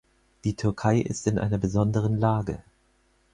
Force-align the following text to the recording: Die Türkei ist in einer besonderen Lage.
Die 0.45 0.55
Türkei 0.55 0.97
ist 0.99 1.27
in 1.27 1.37
einer 1.37 1.59
besonderen 1.59 2.17
Lage. 2.19 2.63